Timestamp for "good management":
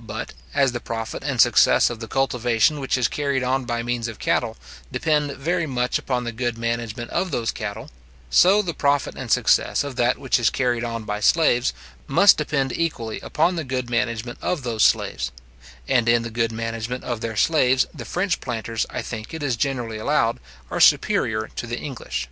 6.32-7.10, 13.62-14.38, 16.30-17.04